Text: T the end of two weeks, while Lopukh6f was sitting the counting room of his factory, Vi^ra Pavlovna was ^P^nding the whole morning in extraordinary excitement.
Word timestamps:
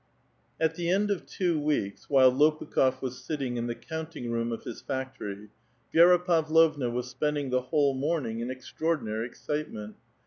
T 0.59 0.67
the 0.67 0.89
end 0.89 1.11
of 1.11 1.27
two 1.27 1.59
weeks, 1.59 2.09
while 2.09 2.31
Lopukh6f 2.31 3.03
was 3.03 3.23
sitting 3.23 3.67
the 3.67 3.75
counting 3.75 4.31
room 4.31 4.51
of 4.51 4.63
his 4.63 4.81
factory, 4.81 5.49
Vi^ra 5.93 6.25
Pavlovna 6.25 6.89
was 6.89 7.13
^P^nding 7.13 7.51
the 7.51 7.61
whole 7.61 7.93
morning 7.93 8.39
in 8.39 8.49
extraordinary 8.49 9.27
excitement. 9.27 9.95